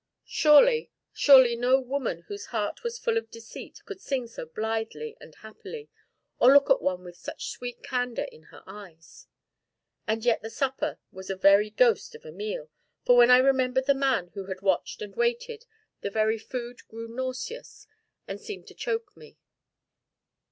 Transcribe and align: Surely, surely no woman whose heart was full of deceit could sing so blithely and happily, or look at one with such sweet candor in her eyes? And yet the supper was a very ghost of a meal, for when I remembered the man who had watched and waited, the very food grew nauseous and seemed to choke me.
Surely, 0.25 0.89
surely 1.13 1.55
no 1.55 1.79
woman 1.79 2.23
whose 2.23 2.47
heart 2.47 2.83
was 2.83 2.97
full 2.97 3.19
of 3.19 3.29
deceit 3.29 3.83
could 3.85 4.01
sing 4.01 4.25
so 4.25 4.47
blithely 4.47 5.15
and 5.21 5.35
happily, 5.35 5.89
or 6.39 6.51
look 6.51 6.71
at 6.71 6.81
one 6.81 7.03
with 7.03 7.15
such 7.15 7.51
sweet 7.51 7.83
candor 7.83 8.23
in 8.31 8.45
her 8.49 8.63
eyes? 8.65 9.27
And 10.07 10.25
yet 10.25 10.41
the 10.41 10.49
supper 10.49 10.97
was 11.11 11.29
a 11.29 11.35
very 11.35 11.69
ghost 11.69 12.15
of 12.15 12.25
a 12.25 12.31
meal, 12.31 12.71
for 13.05 13.15
when 13.15 13.29
I 13.29 13.37
remembered 13.37 13.85
the 13.85 13.93
man 13.93 14.29
who 14.29 14.47
had 14.47 14.63
watched 14.63 15.03
and 15.03 15.15
waited, 15.15 15.67
the 15.99 16.09
very 16.09 16.39
food 16.39 16.79
grew 16.87 17.07
nauseous 17.07 17.85
and 18.27 18.41
seemed 18.41 18.65
to 18.69 18.73
choke 18.73 19.15
me. 19.15 19.37